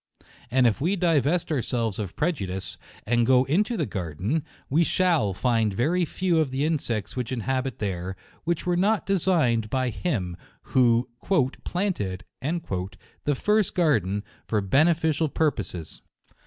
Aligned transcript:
And 0.49 0.65
if 0.65 0.81
we 0.81 0.95
divest 0.95 1.51
ourselves 1.51 1.99
of 1.99 2.15
prejudice, 2.15 2.79
and 3.05 3.23
go 3.23 3.43
into 3.43 3.77
the 3.77 3.85
garden, 3.85 4.43
we 4.67 4.83
shalL 4.83 5.31
find 5.35 5.75
very 5.75 6.05
few 6.05 6.39
of 6.39 6.49
the 6.49 6.65
insects 6.65 7.15
which 7.15 7.31
inhabit 7.31 7.77
there, 7.77 8.15
which 8.43 8.65
were 8.65 8.75
not 8.75 9.05
designed 9.05 9.69
by 9.69 9.91
Him 9.91 10.37
who 10.73 11.07
"planted" 11.63 12.23
the 12.41 13.35
first 13.35 13.75
garden, 13.75 14.23
for 14.47 14.59
beneficial 14.59 15.29
pur 15.29 15.51
poses. 15.51 16.01